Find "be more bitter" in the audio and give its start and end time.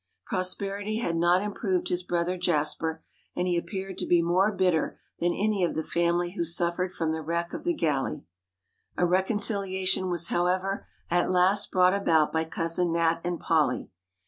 4.07-4.97